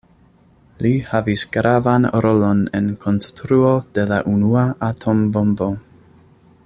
Li 0.85 0.91
havis 1.09 1.43
gravan 1.57 2.07
rolon 2.27 2.63
en 2.79 2.87
konstruo 3.05 3.69
de 3.99 4.07
la 4.13 4.21
unua 4.35 4.65
atombombo. 4.89 5.71